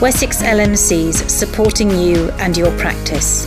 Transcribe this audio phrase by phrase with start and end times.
[0.00, 3.46] Wessex LMCs supporting you and your practice.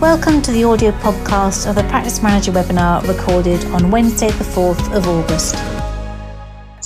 [0.00, 4.94] Welcome to the audio podcast of the Practice Manager webinar recorded on Wednesday, the 4th
[4.94, 5.56] of August.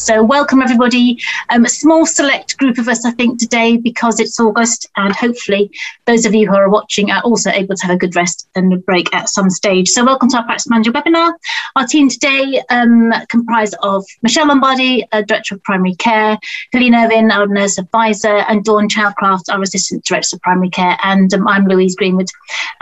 [0.04, 1.18] So, welcome everybody.
[1.48, 5.70] Um, a small select group of us, I think, today because it's August, and hopefully,
[6.04, 8.70] those of you who are watching are also able to have a good rest and
[8.70, 9.88] a break at some stage.
[9.88, 11.32] So, welcome to our Practice Manager webinar.
[11.74, 16.38] Our team today um, comprised of Michelle Lombardi, Director of Primary Care,
[16.72, 20.98] Helene Irvin, our Nurse Advisor, and Dawn Chowcraft, our Assistant Director of Primary Care.
[21.02, 22.28] And um, I'm Louise Greenwood,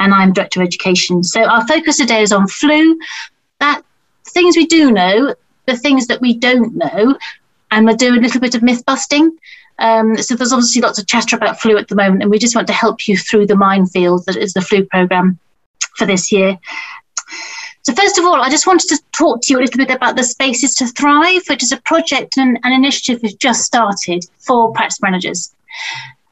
[0.00, 1.22] and I'm Director of Education.
[1.22, 2.98] So, our focus today is on flu.
[3.60, 3.84] That
[4.24, 5.34] things we do know
[5.66, 7.16] the things that we don't know,
[7.70, 9.36] and we'll do a little bit of myth busting.
[9.78, 12.54] Um, so there's obviously lots of chatter about flu at the moment, and we just
[12.54, 15.38] want to help you through the minefield that is the flu program
[15.96, 16.58] for this year.
[17.82, 20.14] So first of all, I just wanted to talk to you a little bit about
[20.14, 24.72] the Spaces to Thrive, which is a project and an initiative we've just started for
[24.72, 25.52] practice managers.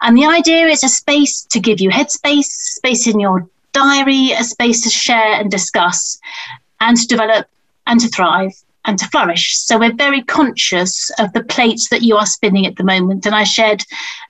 [0.01, 4.45] And the idea is a space to give you headspace, space in your diary, a
[4.45, 6.20] space to share and discuss,
[6.81, 7.48] and to develop
[7.86, 8.53] and to thrive
[8.84, 9.56] and to flourish.
[9.59, 13.27] So we're very conscious of the plates that you are spinning at the moment.
[13.27, 13.84] And I shared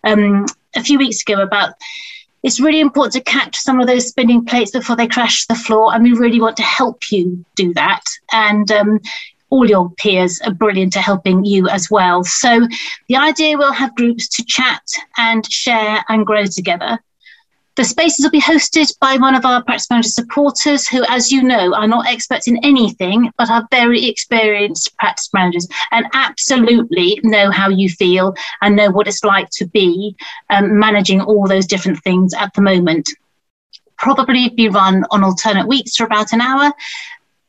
[0.05, 1.75] um, a few weeks ago about
[2.43, 5.95] it's really important to catch some of those spinning plates before they crash the floor.
[5.95, 8.03] And we really want to help you do that.
[8.33, 9.01] And um,
[9.51, 12.25] all your peers are brilliant at helping you as well.
[12.25, 12.67] So
[13.09, 14.83] the idea we'll have groups to chat
[15.19, 16.99] and share and grow together.
[17.77, 21.43] The spaces will be hosted by one of our practice manager supporters who, as you
[21.43, 27.51] know, are not experts in anything, but are very experienced practice managers and absolutely know
[27.51, 30.17] how you feel and know what it's like to be
[30.51, 33.09] um, managing all those different things at the moment.
[33.97, 36.73] Probably be run on alternate weeks for about an hour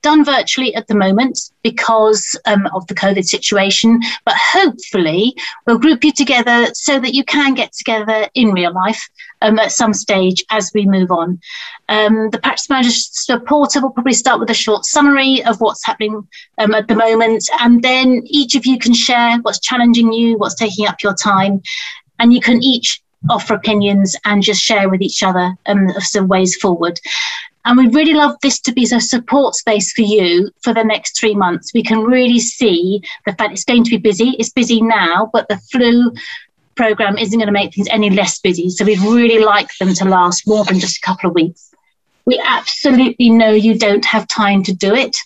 [0.01, 5.35] done virtually at the moment because um, of the COVID situation, but hopefully
[5.65, 9.09] we'll group you together so that you can get together in real life
[9.41, 11.39] um, at some stage as we move on.
[11.89, 16.27] Um, the practice manager supporter will probably start with a short summary of what's happening
[16.57, 20.55] um, at the moment, and then each of you can share what's challenging you, what's
[20.55, 21.61] taking up your time,
[22.19, 26.55] and you can each offer opinions and just share with each other um, some ways
[26.55, 26.99] forward.
[27.65, 31.19] And we'd really love this to be a support space for you for the next
[31.19, 31.73] three months.
[31.73, 34.35] We can really see the fact it's going to be busy.
[34.39, 36.11] It's busy now, but the flu
[36.75, 38.69] program isn't going to make things any less busy.
[38.69, 41.73] So we'd really like them to last more than just a couple of weeks.
[42.25, 45.17] We absolutely know you don't have time to do it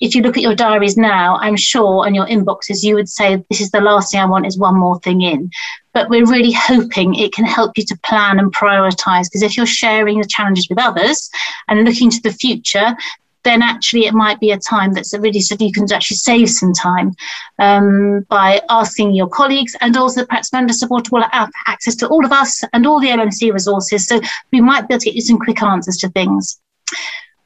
[0.00, 3.44] if you look at your diaries now, I'm sure, and your inboxes, you would say,
[3.50, 5.50] This is the last thing I want is one more thing in.
[5.92, 9.24] But we're really hoping it can help you to plan and prioritize.
[9.24, 11.30] Because if you're sharing the challenges with others
[11.68, 12.96] and looking to the future,
[13.44, 16.72] then actually it might be a time that's really so you can actually save some
[16.72, 17.12] time
[17.58, 22.24] um, by asking your colleagues and also perhaps manager support will have access to all
[22.24, 24.06] of us and all the LMC resources.
[24.06, 24.20] So
[24.52, 26.60] we might be able to get you some quick answers to things.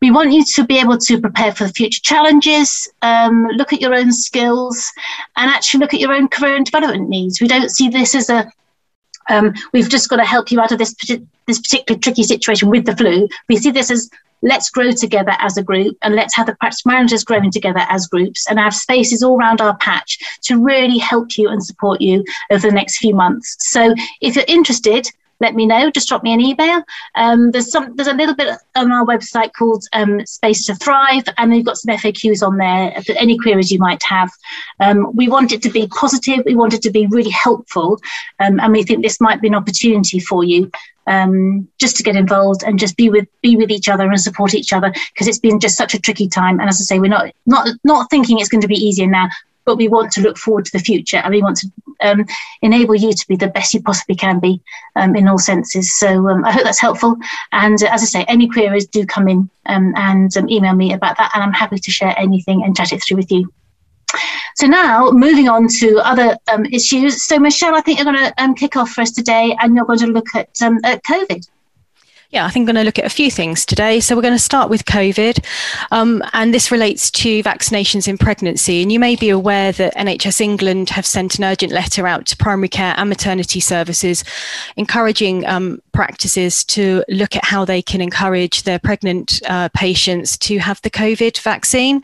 [0.04, 3.80] We want you to be able to prepare for the future challenges, um, look at
[3.80, 4.92] your own skills,
[5.34, 7.40] and actually look at your own career and development needs.
[7.40, 8.52] We don't see this as a
[9.30, 10.94] um, we've just got to help you out of this
[11.46, 13.26] this particular tricky situation with the flu.
[13.48, 14.10] We see this as
[14.42, 18.06] let's grow together as a group and let's have the practice managers growing together as
[18.06, 22.22] groups and have spaces all around our patch to really help you and support you
[22.50, 23.56] over the next few months.
[23.60, 25.08] So if you're interested,
[25.40, 25.90] let me know.
[25.90, 26.82] Just drop me an email.
[27.14, 27.94] Um, there's some.
[27.96, 31.76] There's a little bit on our website called um, Space to Thrive, and we've got
[31.76, 34.30] some FAQs on there for any queries you might have.
[34.80, 36.44] Um, we want it to be positive.
[36.44, 38.00] We want it to be really helpful,
[38.40, 40.70] um, and we think this might be an opportunity for you
[41.06, 44.54] um, just to get involved and just be with be with each other and support
[44.54, 46.60] each other because it's been just such a tricky time.
[46.60, 49.28] And as I say, we're not not not thinking it's going to be easier now,
[49.64, 52.26] but we want to look forward to the future and we want to um,
[52.62, 54.60] enable you to be the best you possibly can be
[54.96, 55.94] um, in all senses.
[55.98, 57.16] So um, I hope that's helpful.
[57.52, 60.92] And uh, as I say, any queries do come in um, and um, email me
[60.92, 63.52] about that, and I'm happy to share anything and chat it through with you.
[64.56, 67.24] So now moving on to other um, issues.
[67.24, 69.98] So Michelle, I think you're going to kick off for us today, and you're going
[70.00, 70.50] to look at,
[70.84, 71.48] at COVID.
[72.34, 74.00] Yeah, I think I'm going to look at a few things today.
[74.00, 75.38] So we're going to start with COVID,
[75.92, 78.82] um, and this relates to vaccinations in pregnancy.
[78.82, 82.36] And you may be aware that NHS England have sent an urgent letter out to
[82.36, 84.24] primary care and maternity services,
[84.76, 90.58] encouraging um, practices to look at how they can encourage their pregnant uh, patients to
[90.58, 92.02] have the COVID vaccine.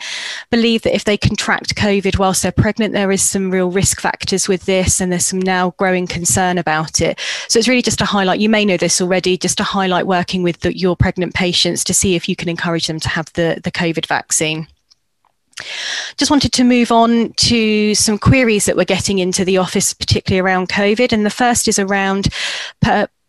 [0.49, 4.47] Believe that if they contract COVID whilst they're pregnant, there is some real risk factors
[4.47, 7.19] with this, and there's some now growing concern about it.
[7.49, 8.39] So it's really just to highlight.
[8.39, 11.83] You may know this already, just to highlight where working with the, your pregnant patients
[11.83, 14.67] to see if you can encourage them to have the, the COVID vaccine.
[16.19, 20.41] Just wanted to move on to some queries that we're getting into the office, particularly
[20.41, 21.11] around COVID.
[21.13, 22.29] And the first is around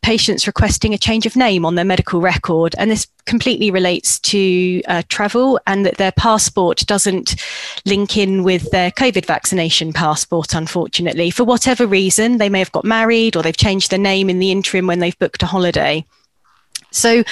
[0.02, 2.76] patients requesting a change of name on their medical record.
[2.78, 7.36] And this completely relates to uh, travel and that their passport doesn't
[7.86, 11.32] link in with their COVID vaccination passport, unfortunately.
[11.32, 14.52] For whatever reason, they may have got married or they've changed their name in the
[14.52, 16.06] interim when they've booked a holiday.
[16.92, 17.24] So,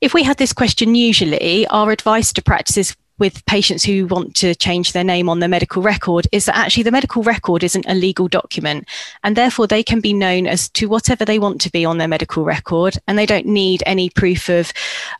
[0.00, 4.54] if we had this question usually, our advice to practices with patients who want to
[4.54, 7.94] change their name on their medical record is that actually the medical record isn't a
[7.94, 8.86] legal document
[9.24, 12.08] and therefore they can be known as to whatever they want to be on their
[12.08, 14.72] medical record and they don't need any proof of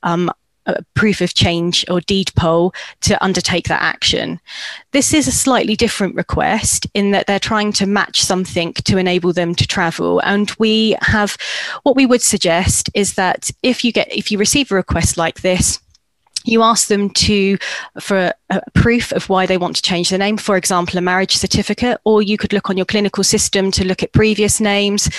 [0.03, 0.31] um,
[0.95, 4.41] proof of change or deed poll to undertake that action.
[4.93, 9.33] This is a slightly different request in that they're trying to match something to enable
[9.33, 10.21] them to travel.
[10.21, 11.37] And we have
[11.83, 15.41] what we would suggest is that if you get if you receive a request like
[15.41, 15.81] this,
[16.47, 17.59] you ask them to
[18.01, 21.37] for a proof of why they want to change their name for example a marriage
[21.37, 25.11] certificate or you could look on your clinical system to look at previous names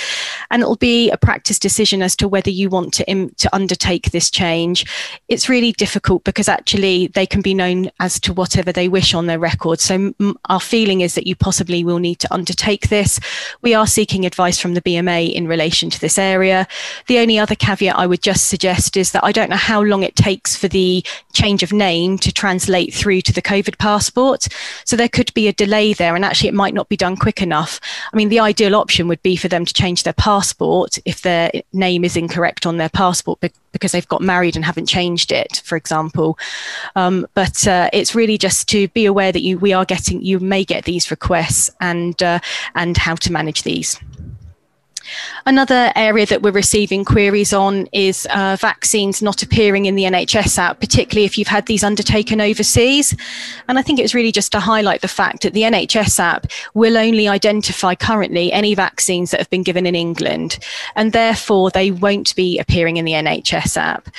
[0.51, 4.11] and it'll be a practice decision as to whether you want to Im- to undertake
[4.11, 4.85] this change.
[5.27, 9.27] It's really difficult because actually they can be known as to whatever they wish on
[9.27, 9.79] their record.
[9.79, 13.19] So m- our feeling is that you possibly will need to undertake this.
[13.61, 16.67] We are seeking advice from the BMA in relation to this area.
[17.07, 20.03] The only other caveat I would just suggest is that I don't know how long
[20.03, 21.03] it takes for the
[21.33, 24.47] change of name to translate through to the COVID passport.
[24.85, 27.41] So there could be a delay there, and actually, it might not be done quick
[27.41, 27.79] enough.
[28.13, 31.51] I mean, the ideal option would be for them to change their passport if their
[31.73, 33.39] name is incorrect on their passport
[33.71, 36.37] because they've got married and haven't changed it, for example.
[36.95, 40.39] Um, but uh, it's really just to be aware that you we are getting you
[40.39, 42.39] may get these requests and uh,
[42.75, 43.99] and how to manage these.
[45.45, 50.57] Another area that we're receiving queries on is uh, vaccines not appearing in the NHS
[50.57, 53.15] app, particularly if you've had these undertaken overseas.
[53.67, 56.47] And I think it was really just to highlight the fact that the NHS app
[56.73, 60.59] will only identify currently any vaccines that have been given in England,
[60.95, 64.09] and therefore they won't be appearing in the NHS app.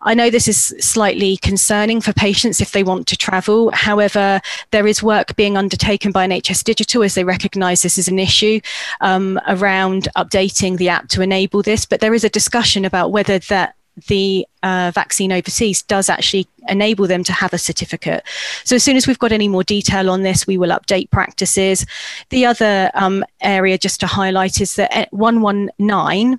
[0.00, 3.70] I know this is slightly concerning for patients if they want to travel.
[3.72, 8.18] However, there is work being undertaken by NHS Digital as they recognise this is an
[8.18, 8.60] issue
[9.00, 13.38] um, around updating the app to enable this, but there is a discussion about whether
[13.38, 13.74] that
[14.06, 18.22] the uh, vaccine overseas does actually enable them to have a certificate.
[18.64, 21.84] So as soon as we've got any more detail on this, we will update practices.
[22.30, 26.38] The other um, area just to highlight is that 119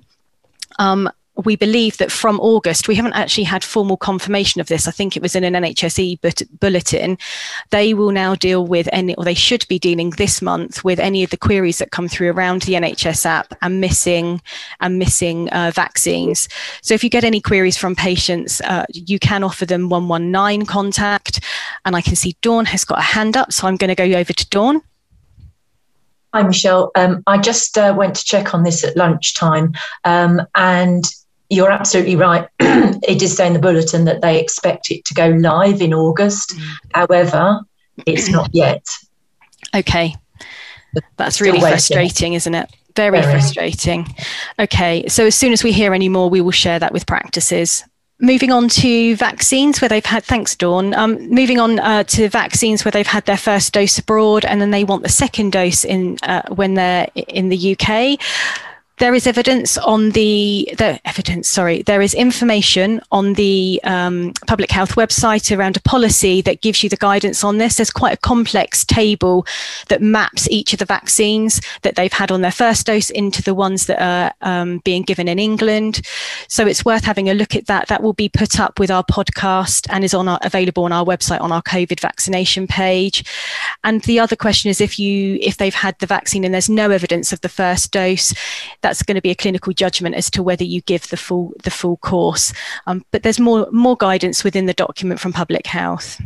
[0.78, 1.10] um,
[1.40, 4.86] we believe that from August, we haven't actually had formal confirmation of this.
[4.86, 6.20] I think it was in an NHSE
[6.60, 7.18] bulletin.
[7.70, 11.22] They will now deal with any, or they should be dealing this month with any
[11.22, 14.40] of the queries that come through around the NHS app and missing
[14.80, 16.48] and missing uh, vaccines.
[16.82, 21.40] So if you get any queries from patients, uh, you can offer them 119 contact.
[21.84, 24.04] And I can see Dawn has got a hand up, so I'm going to go
[24.04, 24.82] over to Dawn.
[26.32, 26.92] Hi, Michelle.
[26.94, 29.72] Um, I just uh, went to check on this at lunchtime,
[30.04, 31.04] um, and
[31.50, 32.48] you're absolutely right.
[32.60, 36.56] it is saying the bulletin that they expect it to go live in August.
[36.56, 36.64] Mm.
[36.94, 37.60] However,
[38.06, 38.86] it's not yet.
[39.74, 40.14] Okay.
[41.16, 42.70] That's really frustrating, isn't it?
[42.96, 44.06] Very, Very frustrating.
[44.58, 45.06] Okay.
[45.08, 47.84] So as soon as we hear any more, we will share that with practices.
[48.20, 50.92] Moving on to vaccines where they've had, thanks, Dawn.
[50.94, 54.70] Um, moving on uh, to vaccines where they've had their first dose abroad and then
[54.70, 58.20] they want the second dose in uh, when they're in the UK
[59.00, 64.70] there is evidence on the, the evidence, sorry, there is information on the um, public
[64.70, 67.76] health website around a policy that gives you the guidance on this.
[67.76, 69.46] There's quite a complex table
[69.88, 73.54] that maps each of the vaccines that they've had on their first dose into the
[73.54, 76.02] ones that are um, being given in England.
[76.48, 77.88] So it's worth having a look at that.
[77.88, 81.06] That will be put up with our podcast and is on our, available on our
[81.06, 83.24] website on our COVID vaccination page.
[83.82, 86.90] And the other question is if you if they've had the vaccine and there's no
[86.90, 88.34] evidence of the first dose,
[88.82, 91.52] that that's going to be a clinical judgment as to whether you give the full
[91.62, 92.52] the full course.
[92.88, 96.20] Um, but there's more more guidance within the document from Public Health.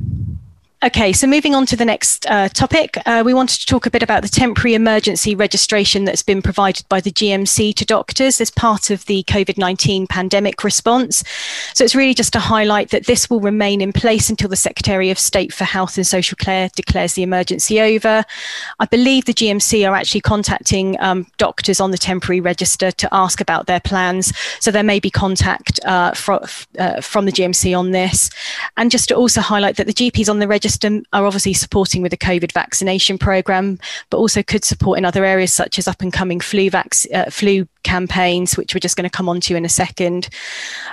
[0.85, 3.91] Okay, so moving on to the next uh, topic, uh, we wanted to talk a
[3.91, 8.51] bit about the temporary emergency registration that's been provided by the GMC to doctors as
[8.51, 11.25] part of the COVID 19 pandemic response.
[11.73, 15.11] So it's really just to highlight that this will remain in place until the Secretary
[15.11, 18.23] of State for Health and Social Care declares the emergency over.
[18.79, 23.41] I believe the GMC are actually contacting um, doctors on the temporary register to ask
[23.41, 24.37] about their plans.
[24.61, 26.45] So there may be contact uh, fro-
[26.79, 28.29] uh, from the GMC on this.
[28.77, 31.53] And just to also highlight that the GPs on the register just um, are obviously
[31.53, 33.79] supporting with the COVID vaccination program,
[34.11, 37.31] but also could support in other areas such as up and coming flu vac- uh,
[37.31, 40.29] flu campaigns, which we're just going to come on to in a second.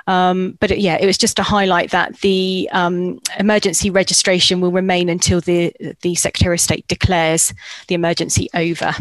[0.07, 4.71] Um, but it, yeah, it was just to highlight that the um, emergency registration will
[4.71, 7.53] remain until the the Secretary of State declares
[7.87, 8.93] the emergency over.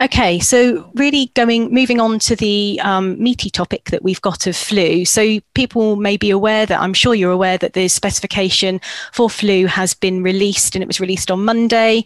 [0.00, 4.56] Okay, so really going moving on to the um, meaty topic that we've got of
[4.56, 5.04] flu.
[5.04, 8.80] So people may be aware that I'm sure you're aware that the specification
[9.12, 12.04] for flu has been released and it was released on Monday.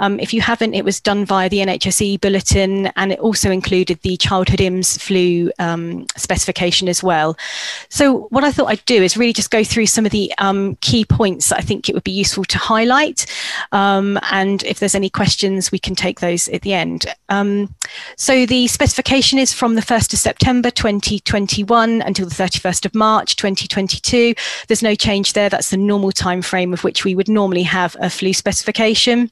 [0.00, 4.00] Um, if you haven't, it was done via the NHSE bulletin and it also included
[4.02, 7.36] the childhood IMS flu um, specification as well.
[7.88, 10.76] So what I thought I'd do is really just go through some of the um,
[10.76, 13.26] key points that I think it would be useful to highlight.
[13.72, 16.95] Um, and if there's any questions, we can take those at the end.
[17.28, 17.74] Um,
[18.16, 23.36] so the specification is from the 1st of September 2021 until the 31st of March
[23.36, 24.34] 2022.
[24.68, 25.48] There's no change there.
[25.48, 29.30] That's the normal time frame of which we would normally have a flu specification.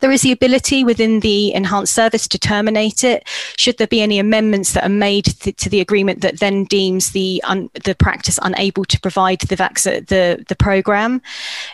[0.00, 3.26] There is the ability within the enhanced service to terminate it
[3.56, 7.10] should there be any amendments that are made th- to the agreement that then deems
[7.10, 11.22] the un- the practice unable to provide the the the program.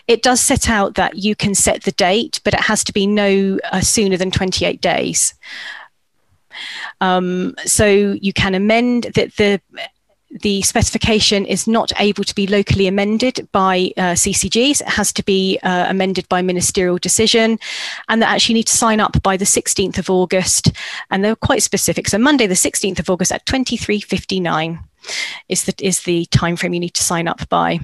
[0.07, 3.07] It does set out that you can set the date, but it has to be
[3.07, 5.33] no uh, sooner than 28 days.
[7.01, 9.81] Um, so you can amend that the the
[10.61, 14.81] specification is not able to be locally amended by uh, CCGs.
[14.81, 17.59] It has to be uh, amended by ministerial decision,
[18.07, 20.71] and they actually need to sign up by the 16th of August.
[21.09, 22.07] And they're quite specific.
[22.07, 24.79] So Monday, the 16th of August at 23:59
[25.47, 27.79] is the is the time frame you need to sign up by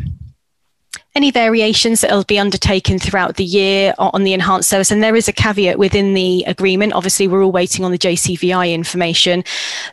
[1.15, 4.91] any variations that will be undertaken throughout the year on the enhanced service.
[4.91, 6.93] And there is a caveat within the agreement.
[6.93, 9.43] Obviously, we're all waiting on the JCVI information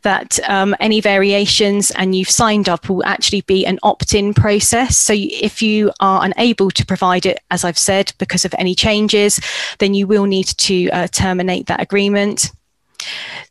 [0.03, 4.97] that um, any variations and you've signed up will actually be an opt in process.
[4.97, 9.41] So if you are unable to provide it, as I've said, because of any changes,
[9.79, 12.51] then you will need to uh, terminate that agreement.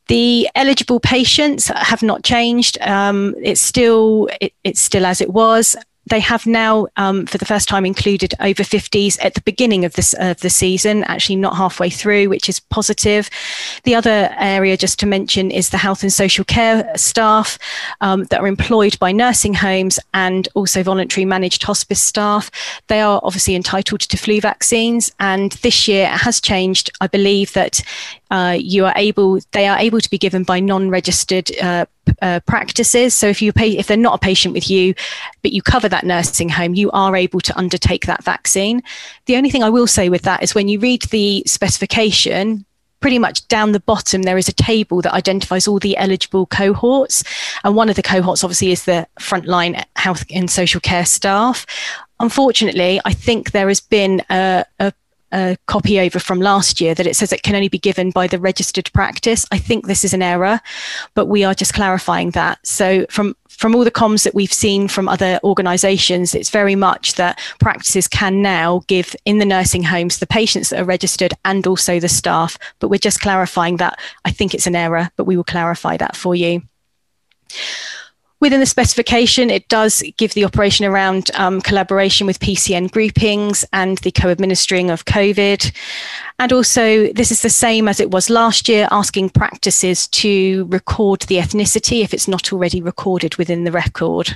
[0.07, 2.77] The eligible patients have not changed.
[2.81, 5.75] Um, it's still it, it's still as it was
[6.11, 9.93] they have now, um, for the first time, included over 50s at the beginning of
[9.93, 13.29] this of the season, actually not halfway through, which is positive.
[13.85, 17.57] The other area, just to mention, is the health and social care staff
[18.01, 22.51] um, that are employed by nursing homes and also voluntary managed hospice staff.
[22.87, 26.91] They are obviously entitled to flu vaccines, and this year it has changed.
[26.99, 27.81] I believe that
[28.31, 31.85] uh, you are able, they are able to be given by non-registered uh,
[32.21, 33.13] uh, practices.
[33.13, 34.95] So if you pay, if they're not a patient with you,
[35.41, 38.81] but you cover that nursing home, you are able to undertake that vaccine.
[39.25, 42.65] The only thing I will say with that is when you read the specification,
[43.01, 47.23] pretty much down the bottom there is a table that identifies all the eligible cohorts
[47.63, 51.65] and one of the cohorts obviously is the frontline health and social care staff
[52.19, 54.93] unfortunately i think there has been a, a
[55.31, 58.27] a copy over from last year that it says it can only be given by
[58.27, 59.45] the registered practice.
[59.51, 60.59] I think this is an error,
[61.13, 62.65] but we are just clarifying that.
[62.65, 67.13] So from from all the comms that we've seen from other organisations, it's very much
[67.15, 71.67] that practices can now give in the nursing homes the patients that are registered and
[71.67, 72.57] also the staff.
[72.79, 73.99] But we're just clarifying that.
[74.25, 76.63] I think it's an error, but we will clarify that for you.
[78.41, 83.99] Within the specification, it does give the operation around um, collaboration with PCN groupings and
[83.99, 85.71] the co administering of COVID.
[86.39, 91.21] And also, this is the same as it was last year, asking practices to record
[91.21, 94.35] the ethnicity if it's not already recorded within the record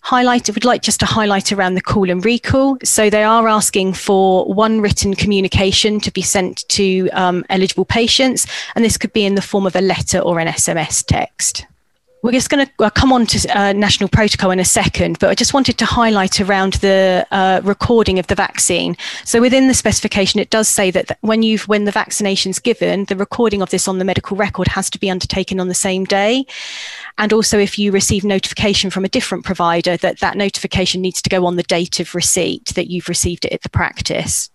[0.00, 2.76] highlight, would like just to highlight around the call and recall.
[2.84, 8.46] So they are asking for one written communication to be sent to um, eligible patients,
[8.74, 11.66] and this could be in the form of a letter or an SMS text.
[12.24, 15.34] We're just going to come on to uh, national protocol in a second, but I
[15.34, 18.96] just wanted to highlight around the uh, recording of the vaccine.
[19.26, 23.16] So within the specification, it does say that when you've when the vaccination's given, the
[23.16, 26.46] recording of this on the medical record has to be undertaken on the same day.
[27.18, 31.28] And also, if you receive notification from a different provider, that that notification needs to
[31.28, 34.48] go on the date of receipt that you've received it at the practice.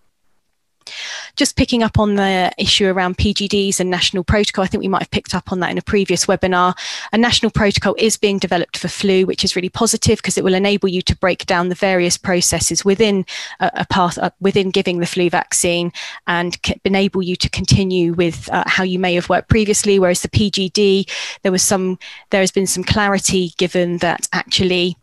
[1.36, 5.02] Just picking up on the issue around PGDs and national protocol, I think we might
[5.02, 6.76] have picked up on that in a previous webinar.
[7.12, 10.54] A national protocol is being developed for flu, which is really positive because it will
[10.54, 13.24] enable you to break down the various processes within
[13.60, 15.92] a, a path uh, within giving the flu vaccine
[16.26, 19.98] and enable you to continue with uh, how you may have worked previously.
[19.98, 21.10] Whereas the PGD,
[21.42, 21.98] there was some,
[22.30, 24.96] there has been some clarity given that actually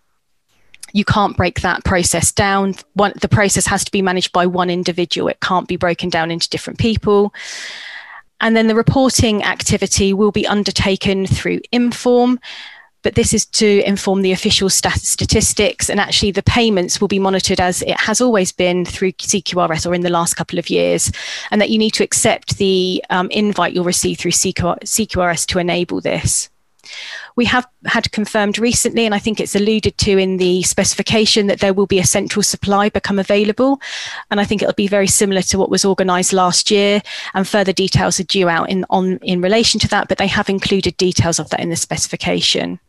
[0.94, 2.76] you can't break that process down.
[2.94, 5.28] One, the process has to be managed by one individual.
[5.28, 7.34] It can't be broken down into different people.
[8.40, 12.38] And then the reporting activity will be undertaken through ImmForm.
[13.04, 17.20] but this is to inform the official stat- statistics, and actually the payments will be
[17.20, 21.10] monitored as it has always been through CQRS or in the last couple of years,
[21.50, 25.60] and that you need to accept the um, invite you'll receive through CQR- CQRS to
[25.60, 26.50] enable this.
[27.38, 31.62] We have had confirmed recently, and I think it's alluded to in the specification, that
[31.62, 33.80] there will be a central supply become available.
[34.30, 37.02] And I think it'll be very similar to what was organised last year,
[37.34, 40.50] and further details are due out in, on, in relation to that, but they have
[40.50, 42.80] included details of that in the specification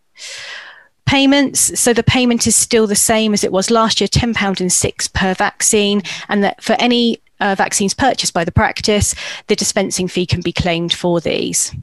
[1.08, 1.80] payments.
[1.80, 5.08] So the payment is still the same as it was last year, £10 and six
[5.08, 6.02] per vaccine.
[6.28, 9.14] And that for any uh, vaccines purchased by the practice,
[9.46, 11.74] the dispensing fee can be claimed for these.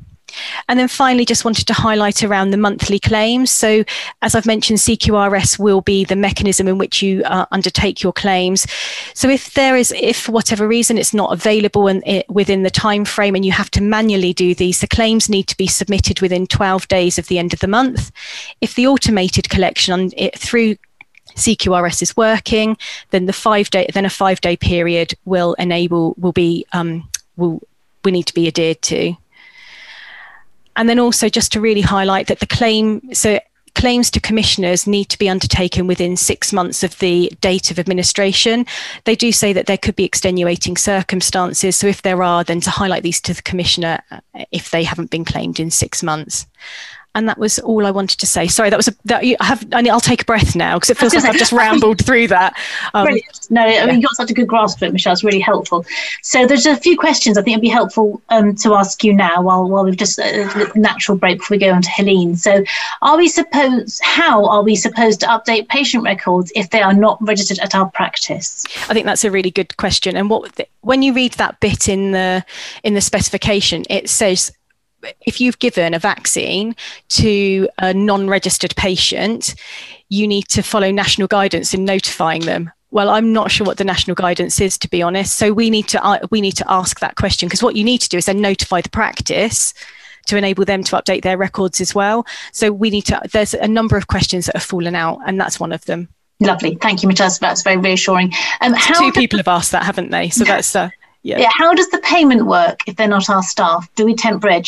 [0.67, 3.51] And then finally, just wanted to highlight around the monthly claims.
[3.51, 3.83] So,
[4.21, 8.67] as I've mentioned, CQRS will be the mechanism in which you uh, undertake your claims.
[9.13, 12.69] So, if there is, if for whatever reason it's not available and it, within the
[12.69, 16.21] time frame, and you have to manually do these, the claims need to be submitted
[16.21, 18.11] within 12 days of the end of the month.
[18.61, 20.77] If the automated collection on it through
[21.35, 22.77] CQRS is working,
[23.11, 27.61] then the five day then a five day period will enable will be um, will
[28.03, 29.15] we need to be adhered to.
[30.75, 33.39] And then also just to really highlight that the claim, so
[33.75, 38.65] claims to commissioners need to be undertaken within six months of the date of administration.
[39.03, 41.75] They do say that there could be extenuating circumstances.
[41.75, 44.19] So if there are, then to highlight these to the commissioner uh,
[44.51, 46.47] if they haven't been claimed in six months
[47.15, 48.47] and that was all I wanted to say.
[48.47, 49.65] Sorry, that was a, that you have.
[49.73, 52.53] I will take a breath now because it feels like I've just rambled through that.
[52.93, 53.47] Um, Brilliant.
[53.49, 55.13] No, I mean you got such a good grasp of it, Michelle.
[55.13, 55.85] It's really helpful.
[56.21, 59.41] So there's a few questions I think it'd be helpful um, to ask you now
[59.41, 62.35] while while we've just uh, natural break before we go on to Helene.
[62.35, 62.63] So,
[63.01, 64.01] are we supposed?
[64.03, 67.89] How are we supposed to update patient records if they are not registered at our
[67.91, 68.65] practice?
[68.89, 70.17] I think that's a really good question.
[70.17, 72.43] And what when you read that bit in the
[72.83, 74.51] in the specification, it says
[75.25, 76.75] if you've given a vaccine
[77.09, 79.55] to a non-registered patient,
[80.09, 82.71] you need to follow national guidance in notifying them.
[82.91, 85.35] Well, I'm not sure what the national guidance is, to be honest.
[85.35, 87.99] So we need to uh, we need to ask that question because what you need
[88.01, 89.73] to do is then notify the practice
[90.27, 92.25] to enable them to update their records as well.
[92.51, 93.19] So we need to.
[93.31, 96.07] There's a number of questions that have fallen out, and that's one of them.
[96.39, 97.37] Lovely, thank you, Matthias.
[97.39, 98.33] That's very reassuring.
[98.61, 100.29] Um, how Two people have asked that, haven't they?
[100.29, 100.89] So that's uh,
[101.23, 101.39] yeah.
[101.39, 101.49] Yeah.
[101.51, 103.89] How does the payment work if they're not our staff?
[103.95, 104.67] Do we temp reg?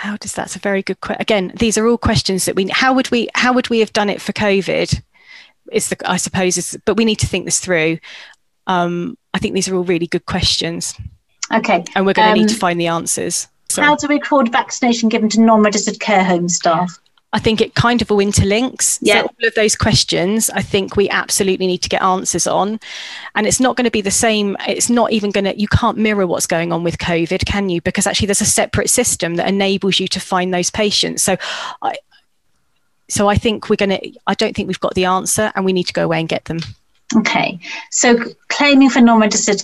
[0.00, 2.94] How does that's a very good question again these are all questions that we how
[2.94, 5.02] would we how would we have done it for covid
[5.72, 7.98] is the i suppose is but we need to think this through.
[8.66, 10.94] Um, i think these are all really good questions.
[11.52, 13.46] Okay and we're going to um, need to find the answers.
[13.68, 13.82] so.
[13.82, 16.98] how to record vaccination given to non-registered care home staff
[17.32, 18.98] I think it kind of all interlinks.
[19.00, 19.20] Yeah.
[19.20, 22.80] So all of those questions, I think we absolutely need to get answers on.
[23.36, 24.56] And it's not going to be the same.
[24.66, 27.80] It's not even going to, you can't mirror what's going on with COVID, can you?
[27.82, 31.22] Because actually there's a separate system that enables you to find those patients.
[31.22, 31.36] So
[31.82, 31.96] I,
[33.08, 35.72] so I think we're going to, I don't think we've got the answer and we
[35.72, 36.58] need to go away and get them.
[37.16, 37.60] Okay.
[37.90, 38.16] So
[38.48, 39.62] claiming for non-registered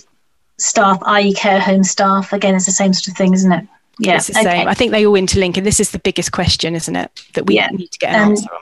[0.57, 1.33] staff, i.e.
[1.33, 3.67] care home staff, again, it's the same sort of thing, isn't it?
[3.99, 4.43] Yeah, it's the okay.
[4.43, 4.67] same.
[4.67, 7.11] I think they all interlink, and this is the biggest question, isn't it?
[7.33, 7.67] That we yeah.
[7.67, 8.61] need to get an um, answer on.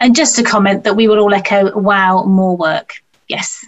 [0.00, 2.94] And just to comment that we will all echo, "Wow, more work."
[3.28, 3.64] Yes,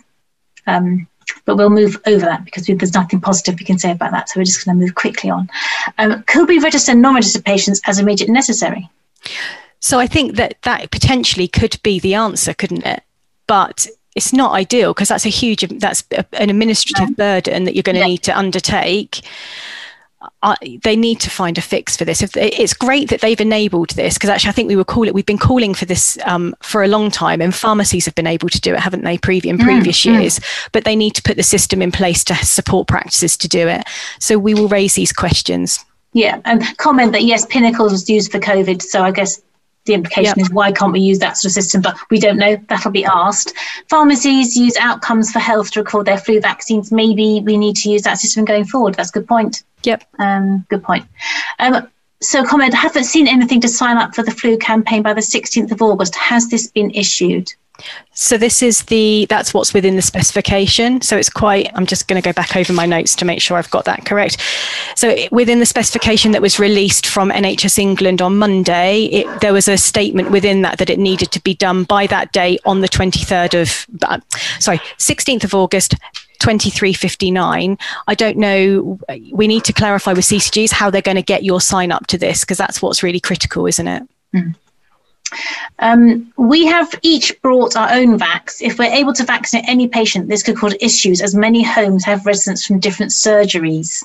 [0.67, 1.07] um,
[1.45, 4.29] but we'll move over that because there's nothing positive we can say about that.
[4.29, 5.49] So we're just going to move quickly on.
[5.99, 8.89] Um, could we register non-registered patients as immediate necessary?
[9.81, 13.03] So I think that that potentially could be the answer, couldn't it?
[13.47, 17.15] But it's not ideal because that's a huge that's an administrative yeah.
[17.17, 18.07] burden that you're going to yeah.
[18.07, 19.21] need to undertake
[20.83, 22.23] they need to find a fix for this.
[22.23, 25.15] If it's great that they've enabled this, because actually I think we were call it.
[25.15, 28.49] We've been calling for this um, for a long time, and pharmacies have been able
[28.49, 29.19] to do it, haven't they?
[29.19, 30.69] Previous in mm, previous mm, years, mm.
[30.73, 33.85] but they need to put the system in place to support practices to do it.
[34.21, 35.85] So we will raise these questions.
[36.12, 39.43] Yeah, and comment that yes, Pinnacle was used for COVID, so I guess
[39.87, 40.46] the implication yep.
[40.46, 41.81] is why can't we use that sort of system?
[41.81, 42.57] But we don't know.
[42.68, 43.55] That'll be asked.
[43.88, 46.92] Pharmacies use outcomes for health to record their flu vaccines.
[46.92, 48.94] Maybe we need to use that system going forward.
[48.94, 49.62] That's a good point.
[49.85, 50.05] Yep.
[50.18, 51.07] Um, good point.
[51.59, 51.88] Um,
[52.20, 55.70] so, comment, haven't seen anything to sign up for the flu campaign by the 16th
[55.70, 56.16] of August.
[56.16, 57.53] Has this been issued?
[58.12, 61.03] So this is the that's what's within the specification.
[61.03, 61.71] So it's quite.
[61.75, 64.07] I'm just going to go back over my notes to make sure I've got that
[64.07, 64.41] correct.
[64.95, 69.69] So within the specification that was released from NHS England on Monday, it, there was
[69.69, 72.89] a statement within that that it needed to be done by that day on the
[72.89, 74.19] 23rd of uh,
[74.59, 75.95] sorry 16th of August.
[76.39, 78.99] 2359 i don't know
[79.33, 82.19] we need to clarify with ccgs how they're going to get your sign up to
[82.19, 84.03] this because that's what's really critical isn't it
[84.35, 84.55] mm.
[85.79, 88.61] Um, we have each brought our own vax.
[88.61, 92.27] If we're able to vaccinate any patient, this could cause issues as many homes have
[92.27, 94.05] residents from different surgeries.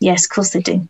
[0.00, 0.88] Yes, of course they do.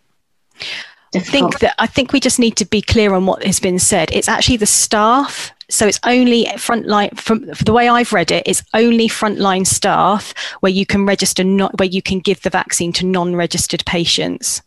[1.11, 1.31] difficult.
[1.31, 4.11] think that I think we just need to be clear on what has been said.
[4.11, 5.51] It's actually the staff.
[5.69, 10.71] So it's only frontline from the way I've read it, it's only frontline staff where
[10.71, 14.61] you can register not where you can give the vaccine to non-registered patients.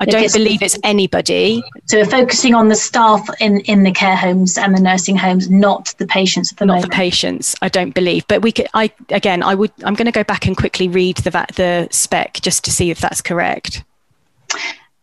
[0.00, 1.62] I don't believe it's anybody.
[1.86, 5.50] So we're focusing on the staff in, in the care homes and the nursing homes,
[5.50, 6.92] not the patients at the not moment.
[6.92, 7.54] the patients.
[7.62, 8.26] I don't believe.
[8.28, 8.68] But we could.
[8.74, 9.42] I again.
[9.42, 9.72] I would.
[9.84, 13.00] I'm going to go back and quickly read the the spec just to see if
[13.00, 13.84] that's correct.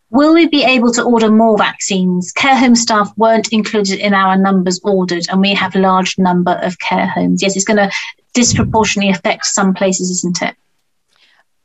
[0.09, 2.31] Will we be able to order more vaccines?
[2.31, 6.51] Care home staff weren't included in our numbers ordered, and we have a large number
[6.61, 7.41] of care homes.
[7.41, 7.91] Yes, it's going to
[8.33, 10.55] disproportionately affect some places, isn't it?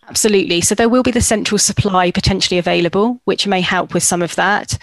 [0.09, 0.63] Absolutely.
[0.63, 4.35] So there will be the central supply potentially available, which may help with some of
[4.37, 4.79] that.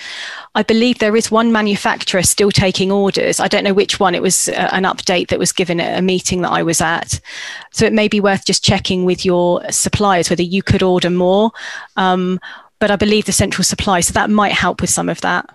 [0.54, 3.40] I believe there is one manufacturer still taking orders.
[3.40, 4.14] I don't know which one.
[4.14, 7.20] It was uh, an update that was given at a meeting that I was at.
[7.72, 11.52] So it may be worth just checking with your suppliers whether you could order more.
[11.98, 12.40] Um,
[12.80, 15.50] but I believe the central supply, so that might help with some of that.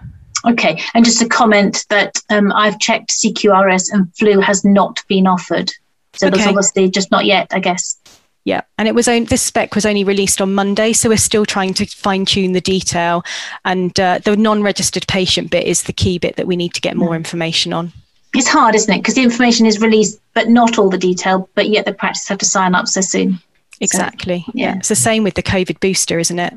[0.49, 5.27] Okay, and just a comment that um, I've checked CQRS and flu has not been
[5.27, 5.71] offered.
[6.15, 6.37] So okay.
[6.37, 8.00] there's obviously just not yet, I guess.
[8.45, 11.45] Yeah, and it was only, this spec was only released on Monday, so we're still
[11.45, 13.23] trying to fine tune the detail.
[13.65, 16.97] And uh, the non-registered patient bit is the key bit that we need to get
[16.97, 17.93] more information on.
[18.35, 18.99] It's hard, isn't it?
[18.99, 21.51] Because the information is released, but not all the detail.
[21.55, 23.41] But yet the practice have to sign up so soon.
[23.81, 24.45] Exactly.
[24.47, 24.71] So, yeah.
[24.71, 26.55] yeah, it's the same with the COVID booster, isn't it?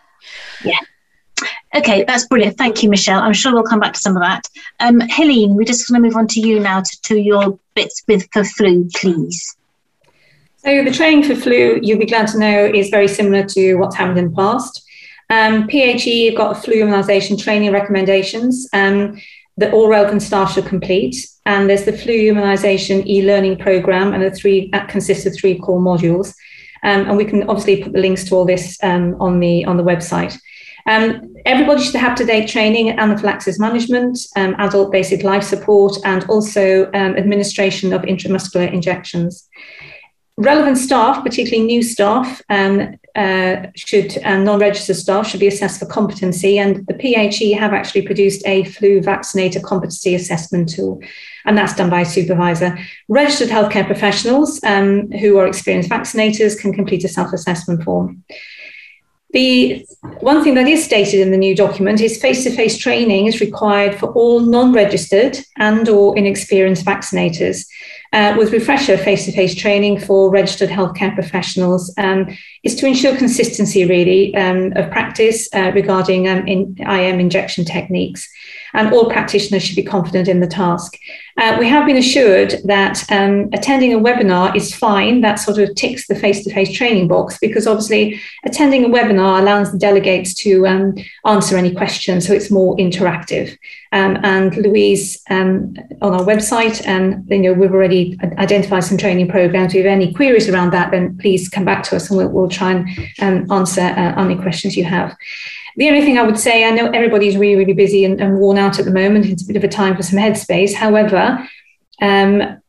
[0.64, 0.78] yeah.
[1.74, 2.58] Okay, that's brilliant.
[2.58, 3.20] Thank you, Michelle.
[3.20, 4.46] I'm sure we'll come back to some of that.
[4.80, 8.02] Um, Helene, we're just going to move on to you now to, to your bits
[8.06, 9.56] with for flu, please.
[10.64, 13.96] So the training for flu, you'll be glad to know, is very similar to what's
[13.96, 14.88] happened in the past.
[15.28, 19.20] Um, PHE have got flu immunisation training recommendations um,
[19.56, 21.16] that all relevant staff should complete.
[21.46, 25.80] And there's the flu immunisation e-learning program, and the three that consists of three core
[25.80, 26.32] modules.
[26.84, 29.78] Um, and we can obviously put the links to all this um, on the on
[29.78, 30.38] the website.
[30.86, 36.24] Um, everybody should have to-date training in anaphylaxis management, um, adult basic life support, and
[36.24, 39.48] also administration of intramuscular injections
[40.36, 45.86] relevant staff, particularly new staff, um, uh, should and non-registered staff should be assessed for
[45.86, 46.58] competency.
[46.58, 51.02] And the PHE have actually produced a flu vaccinator competency assessment tool,
[51.44, 52.78] and that's done by a supervisor.
[53.08, 58.24] Registered healthcare professionals um, who are experienced vaccinators can complete a self-assessment form.
[59.32, 59.86] The
[60.20, 64.12] one thing that is stated in the new document is face-to-face training is required for
[64.12, 67.66] all non-registered and or inexperienced vaccinators
[68.12, 71.92] uh, with refresher face-to-face training for registered healthcare professionals.
[71.96, 77.64] Um, is to ensure consistency really um, of practice uh, regarding um, in IM injection
[77.64, 78.28] techniques
[78.74, 80.98] and all practitioners should be confident in the task.
[81.38, 85.22] Uh, we have been assured that um, attending a webinar is fine.
[85.22, 89.40] That sort of ticks the face to face training box because obviously attending a webinar
[89.40, 93.56] allows the delegates to um, answer any questions, so it's more interactive.
[93.92, 99.28] Um, and Louise, um, on our website, and you know we've already identified some training
[99.28, 99.74] programs.
[99.74, 102.28] If you have any queries around that, then please come back to us, and we'll,
[102.28, 102.88] we'll try and
[103.20, 105.14] um, answer uh, any questions you have.
[105.76, 108.58] The only thing I would say, I know everybody's really, really busy and, and worn
[108.58, 109.26] out at the moment.
[109.26, 110.74] It's a bit of a time for some headspace.
[110.74, 111.48] However,
[112.00, 112.60] um,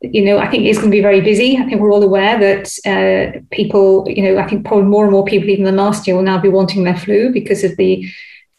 [0.00, 1.56] you know, I think it's going to be very busy.
[1.56, 5.12] I think we're all aware that uh, people, you know, I think probably more and
[5.12, 8.08] more people, even than last year, will now be wanting their flu because of the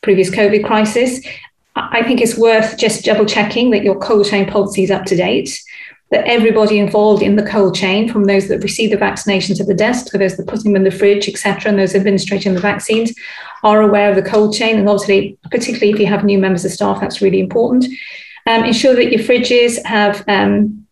[0.02, 1.26] previous COVID crisis.
[1.76, 5.16] I think it's worth just double checking that your cold chain policy is up to
[5.16, 5.62] date
[6.12, 9.76] that everybody involved in the cold chain, from those that receive the vaccinations at the
[9.76, 13.14] desk to those that put them in the fridge, etc., and those administering the vaccines,
[13.64, 14.80] are aware of the cold chain.
[14.80, 17.86] And obviously, particularly if you have new members of staff, that's really important.
[18.48, 20.88] Um, ensure that your fridges have um,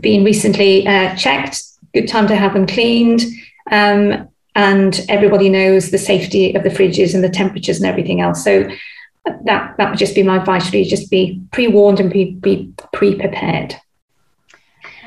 [0.00, 1.62] been recently uh, checked.
[1.94, 3.22] Good time to have them cleaned.
[3.70, 8.42] Um, and everybody knows the safety of the fridges and the temperatures and everything else.
[8.42, 8.68] So
[9.44, 10.72] that that would just be my advice.
[10.72, 13.76] Really, just be pre-warned and be, be pre-prepared.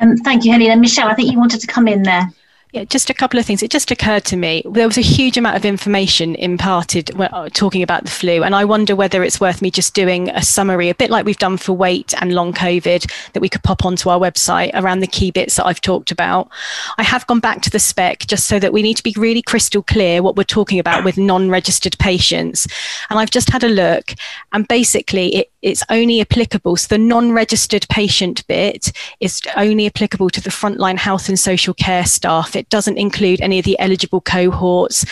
[0.04, 0.82] Um, thank you, Helene.
[0.82, 2.30] Michelle, I think you wanted to come in there.
[2.74, 3.62] Yeah, just a couple of things.
[3.62, 7.48] It just occurred to me there was a huge amount of information imparted when, uh,
[7.50, 10.89] talking about the flu, and I wonder whether it's worth me just doing a summary,
[10.89, 14.10] a bit like we've done for weight and long COVID, that we could pop onto
[14.10, 16.50] our website around the key bits that I've talked about.
[16.98, 19.44] I have gone back to the spec just so that we need to be really
[19.44, 22.68] crystal clear what we're talking about with non-registered patients,
[23.12, 24.16] and I've just had a look,
[24.52, 26.76] and basically it, it's only applicable.
[26.76, 32.06] So the non-registered patient bit is only applicable to the frontline health and social care
[32.06, 32.56] staff.
[32.56, 35.06] It doesn't include any of the eligible cohorts.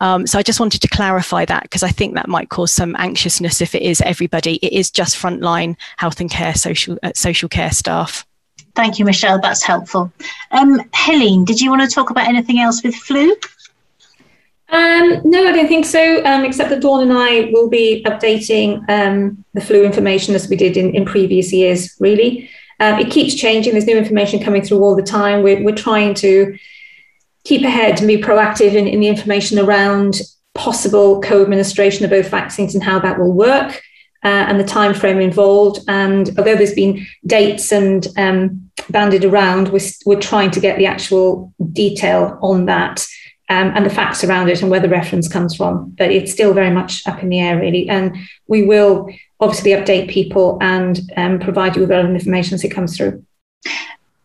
[0.00, 2.96] Um, so I just wanted to clarify that because I think that might cause some
[2.98, 4.56] anxiousness if it is everybody.
[4.56, 8.26] It is just frontline health and care social uh, social care staff.
[8.74, 9.40] Thank you, Michelle.
[9.40, 10.12] That's helpful.
[10.52, 13.34] Um, Helene, did you want to talk about anything else with flu?
[14.70, 16.22] Um, no, I don't think so.
[16.24, 20.56] Um, except that Dawn and I will be updating um, the flu information as we
[20.56, 21.96] did in, in previous years.
[21.98, 22.50] Really,
[22.80, 23.72] um, it keeps changing.
[23.72, 25.42] There's new information coming through all the time.
[25.42, 26.58] We're, we're trying to
[27.44, 30.20] keep ahead and be proactive in, in the information around
[30.54, 33.82] possible co-administration of both vaccines and how that will work.
[34.24, 35.78] Uh, and the time frame involved.
[35.86, 40.86] And although there's been dates and um, banded around, we're, we're trying to get the
[40.86, 43.06] actual detail on that
[43.48, 45.94] um, and the facts around it and where the reference comes from.
[45.96, 47.88] But it's still very much up in the air, really.
[47.88, 52.70] And we will obviously update people and um, provide you with relevant information as it
[52.70, 53.24] comes through.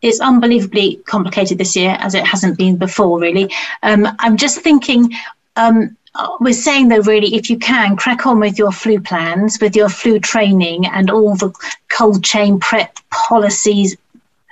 [0.02, 3.50] It's unbelievably complicated this year, as it hasn't been before, really.
[3.82, 5.12] Um, I'm just thinking.
[5.56, 5.96] Um,
[6.38, 9.88] we're saying though really if you can crack on with your flu plans with your
[9.88, 11.52] flu training and all the
[11.90, 13.96] cold chain prep policies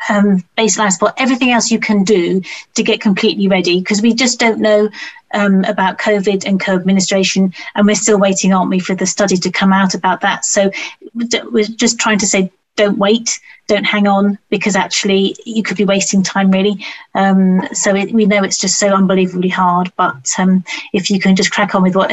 [0.08, 2.42] um, baseline support, everything else you can do
[2.74, 4.90] to get completely ready because we just don't know
[5.34, 9.50] um, about COVID and co-administration, and we're still waiting, aren't we, for the study to
[9.50, 10.44] come out about that.
[10.44, 10.70] So
[11.14, 15.84] we're just trying to say don't wait, don't hang on, because actually you could be
[15.84, 16.84] wasting time really.
[17.14, 21.36] Um, so it, we know it's just so unbelievably hard, but um, if you can
[21.36, 22.10] just crack on with what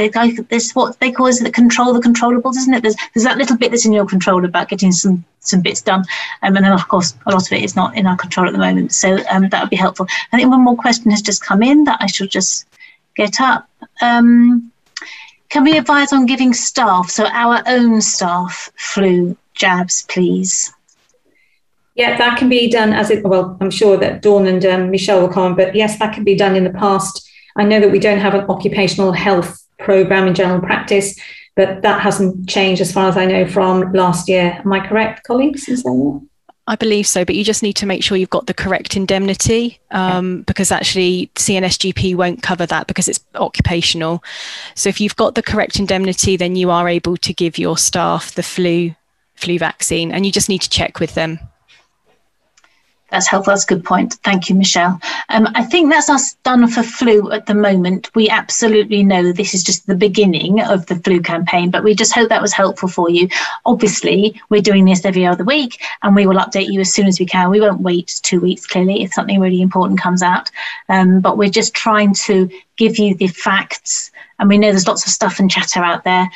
[0.49, 2.81] this what they call is the control the controllables, isn't it?
[2.81, 6.03] There's there's that little bit that's in your control about getting some some bits done,
[6.43, 8.51] um, and then of course a lot of it is not in our control at
[8.51, 8.91] the moment.
[8.93, 10.07] So um, that would be helpful.
[10.31, 12.67] I think one more question has just come in that I should just
[13.15, 13.69] get up.
[14.01, 14.71] Um,
[15.49, 20.73] can we advise on giving staff, so our own staff, flu jabs, please?
[21.95, 25.21] Yeah, that can be done as it, well, I'm sure that Dawn and um, Michelle
[25.21, 27.29] will comment, but yes, that can be done in the past.
[27.57, 31.19] I know that we don't have an occupational health program in general practice,
[31.55, 34.61] but that hasn't changed as far as I know from last year.
[34.63, 36.29] Am I correct, colleagues, in saying that?
[36.67, 39.79] I believe so, but you just need to make sure you've got the correct indemnity
[39.89, 40.43] um, okay.
[40.45, 44.23] because actually CNSGP won't cover that because it's occupational.
[44.75, 48.35] So if you've got the correct indemnity, then you are able to give your staff
[48.35, 48.93] the flu
[49.39, 51.39] flu vaccine, and you just need to check with them.
[53.09, 53.51] That's helpful.
[53.51, 54.13] That's a good point.
[54.23, 54.99] Thank you, Michelle.
[55.29, 58.11] Um, I think that's us done for flu at the moment.
[58.13, 62.13] We absolutely know this is just the beginning of the flu campaign, but we just
[62.13, 63.27] hope that was helpful for you.
[63.65, 67.19] Obviously, we're doing this every other week and we will update you as soon as
[67.19, 67.49] we can.
[67.49, 70.51] We won't wait two weeks, clearly, if something really important comes out.
[70.87, 74.11] Um, but we're just trying to give you the facts.
[74.37, 76.29] And we know there's lots of stuff and chatter out there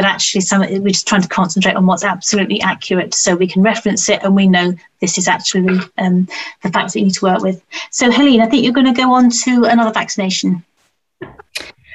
[0.00, 3.60] but actually some we're just trying to concentrate on what's absolutely accurate so we can
[3.60, 6.26] reference it and we know this is actually um,
[6.62, 8.98] the facts that you need to work with so helene i think you're going to
[8.98, 10.64] go on to another vaccination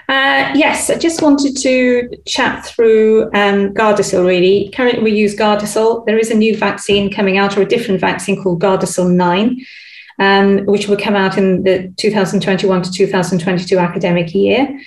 [0.07, 4.69] uh, yes, I just wanted to chat through um, Gardasil really.
[4.69, 6.05] Currently, we use Gardasil.
[6.05, 9.65] There is a new vaccine coming out, or a different vaccine called Gardasil 9,
[10.19, 14.79] um, which will come out in the 2021 to 2022 academic year.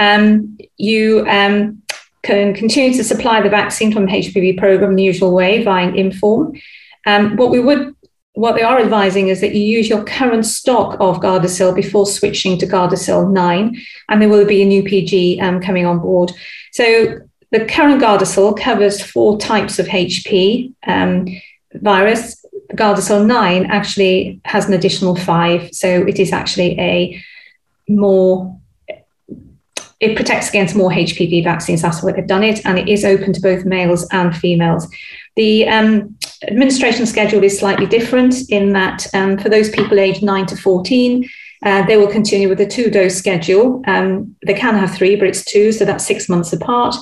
[0.00, 1.83] Um, you um,
[2.24, 5.92] can continue to supply the vaccine from the HPV program in the usual way via
[5.92, 6.60] ImmForm.
[7.06, 7.94] Um, what we would
[8.34, 12.58] what they are advising is that you use your current stock of Gardasil before switching
[12.58, 16.32] to Gardasil 9, and there will be a new PG um, coming on board.
[16.72, 17.20] So
[17.52, 21.28] the current Gardasil covers four types of HP um,
[21.74, 22.44] virus.
[22.72, 27.22] Gardasil 9 actually has an additional five, so it is actually a
[27.88, 28.58] more
[30.04, 31.82] it protects against more HPV vaccines.
[31.82, 34.86] That's why they've done it, and it is open to both males and females.
[35.36, 40.46] The um, administration schedule is slightly different in that um, for those people aged 9
[40.46, 41.28] to 14,
[41.64, 43.82] uh, they will continue with a two dose schedule.
[43.86, 46.94] Um, they can have three, but it's two, so that's six months apart.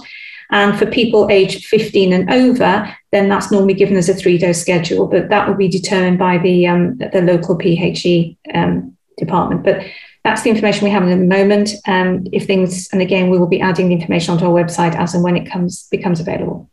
[0.50, 4.60] And for people aged 15 and over, then that's normally given as a three dose
[4.60, 9.64] schedule, but that will be determined by the, um, the local PHE um, department.
[9.64, 9.84] But
[10.24, 11.70] that's the information we have at the moment.
[11.86, 15.14] Um, if things, and again, we will be adding the information onto our website as
[15.14, 16.70] and when it comes becomes available.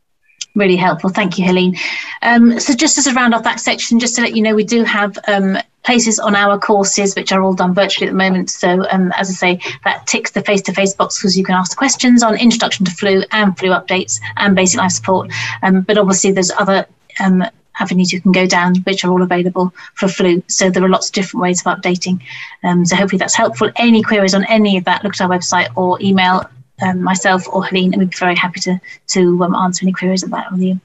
[0.56, 1.10] Really helpful.
[1.10, 1.78] Thank you, Helene.
[2.22, 4.64] Um, so just as a round off that section, just to let you know, we
[4.64, 8.50] do have um, places on our courses which are all done virtually at the moment.
[8.50, 12.24] So um, as I say, that ticks the face-to-face box because you can ask questions
[12.24, 15.32] on introduction to flu and flu updates and basic life support.
[15.62, 16.88] Um, but obviously there's other
[17.20, 17.44] um,
[17.80, 20.44] avenues you can go down, which are all available for flu.
[20.48, 22.22] So there are lots of different ways of updating.
[22.64, 23.72] Um, so hopefully that's helpful.
[23.76, 26.50] Any queries on any of that, look at our website or email
[26.82, 30.24] um, myself or Helene, and we'd be very happy to to um, answer any queries
[30.24, 30.80] about that with you.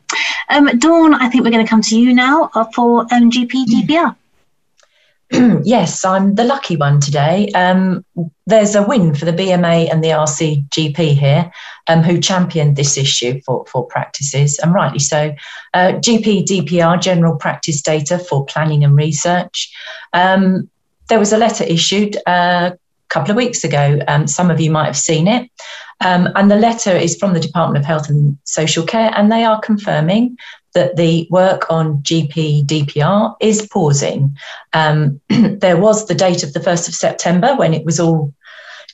[0.51, 3.67] Um, Dawn, I think we're going to come to you now uh, for um, GP
[3.67, 4.17] DPR.
[5.65, 7.49] yes, I'm the lucky one today.
[7.55, 8.05] Um,
[8.47, 11.51] there's a win for the BMA and the RCGP here,
[11.89, 15.35] um, who championed this issue for, for practices, and rightly so.
[15.73, 19.73] Uh, GP DPR, general practice data for planning and research.
[20.13, 20.71] Um,
[21.09, 22.73] there was a letter issued uh,
[23.15, 24.01] couple of weeks ago.
[24.09, 25.49] Um, some of you might have seen it.
[26.01, 29.45] Um, and the letter is from the Department of Health and Social Care, and they
[29.45, 30.37] are confirming
[30.75, 34.37] that the work on GP DPR is pausing.
[34.73, 38.35] Um, there was the date of the 1st of September when it was all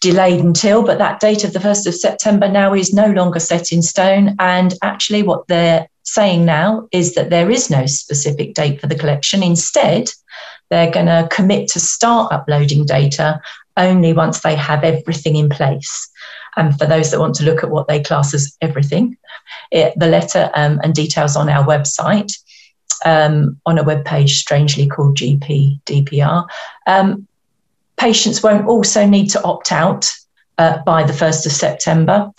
[0.03, 3.73] delayed until, but that date of the 1st of September now is no longer set
[3.73, 4.37] in stone.
[4.39, 8.99] And actually, what they're saying now is that there is no specific date for the
[8.99, 9.43] collection.
[9.43, 10.11] Instead,
[10.69, 13.41] they're going to commit to start uploading data
[13.77, 16.11] only once they have everything in place.
[16.57, 19.17] And for those that want to look at what they class as everything,
[19.71, 22.33] it, the letter um, and details on our website.
[23.03, 26.47] Um, on a web page strangely called GP DPR.
[26.87, 27.27] Um,
[27.97, 30.11] patients won't also need to opt out
[30.59, 32.31] uh, by the 1st of September.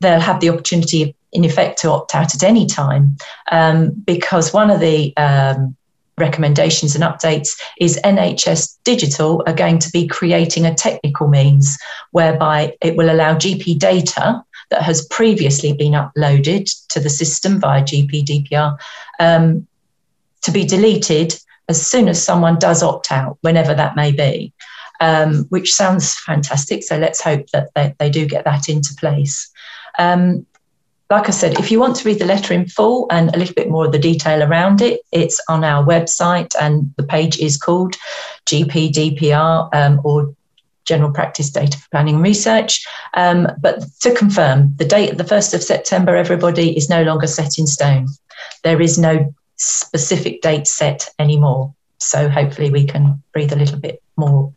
[0.00, 3.16] They'll have the opportunity, in effect, to opt out at any time
[3.52, 5.76] um, because one of the um,
[6.20, 11.78] recommendations and updates is NHS Digital are going to be creating a technical means
[12.12, 17.82] whereby it will allow GP data that has previously been uploaded to the system via
[17.82, 18.66] GP
[19.18, 19.66] um,
[20.42, 21.34] to be deleted
[21.68, 24.52] as soon as someone does opt out, whenever that may be,
[25.00, 26.82] um, which sounds fantastic.
[26.82, 29.50] So let's hope that they, they do get that into place.
[29.98, 30.46] Um,
[31.10, 33.54] like I said, if you want to read the letter in full and a little
[33.54, 37.56] bit more of the detail around it, it's on our website and the page is
[37.56, 37.96] called
[38.44, 40.34] GPDPR um, or
[40.84, 42.86] General Practice Data for Planning Research.
[43.14, 47.58] Um, but to confirm, the date the 1st of September, everybody, is no longer set
[47.58, 48.08] in stone.
[48.62, 51.74] There is no specific date set anymore.
[51.98, 54.47] So hopefully we can breathe a little bit more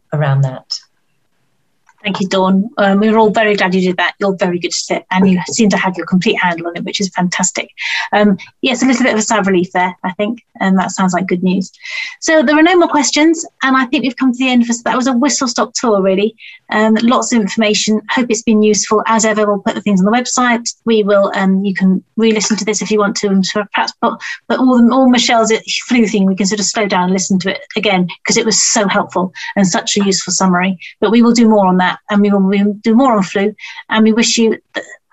[2.29, 2.69] Dawn.
[2.77, 4.15] Um, we were all very glad you did that.
[4.19, 6.83] You're very good at it, and you seem to have your complete handle on it,
[6.83, 7.69] which is fantastic.
[8.11, 10.91] Um, yes, a little bit of a sigh of relief there, I think, and that
[10.91, 11.71] sounds like good news.
[12.19, 14.83] So there are no more questions, and I think we've come to the end of.
[14.83, 16.35] That was a whistle stop tour, really.
[16.71, 18.01] Um, lots of information.
[18.09, 19.03] Hope it's been useful.
[19.07, 20.73] As ever, we'll put the things on the website.
[20.85, 21.31] We will.
[21.35, 24.19] Um, you can re-listen to this if you want to, and sort of perhaps put,
[24.47, 25.51] put all the, all Michelle's
[25.87, 26.25] flu thing.
[26.25, 28.87] We can sort of slow down and listen to it again because it was so
[28.87, 30.77] helpful and such a useful summary.
[30.99, 33.55] But we will do more on that, and we will do more on flu.
[33.89, 34.59] And we wish you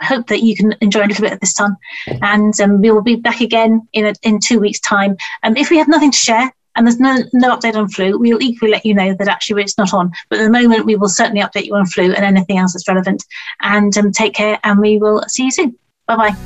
[0.00, 1.76] hope that you can enjoy a little bit of this time.
[2.06, 5.16] And um, we will be back again in a, in two weeks' time.
[5.42, 8.18] And um, if we have nothing to share, and there's no, no update on flu,
[8.18, 10.12] we'll equally let you know that actually it's not on.
[10.28, 12.86] But at the moment, we will certainly update you on flu and anything else that's
[12.86, 13.24] relevant.
[13.62, 15.76] And um, take care, and we will see you soon.
[16.06, 16.36] Bye bye.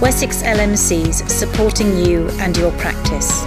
[0.00, 3.44] Wessex LMCs supporting you and your practice.